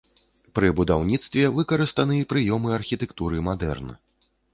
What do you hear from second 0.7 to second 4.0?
будаўніцтве выкарыстаны прыёмы архітэктуры мадэрн.